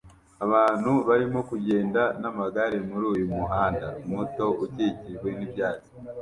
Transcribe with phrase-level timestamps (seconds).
[0.45, 5.91] Abantu barimo kugenda n'amagare muri uyu muhanda muto ukikijwe n'ibyatsi